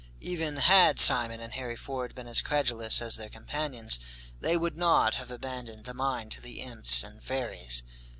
[0.21, 3.99] Even had Simon and Harry Ford been as credulous as their companions,
[4.39, 7.83] they would not have abandoned the mine to the imps and fairies.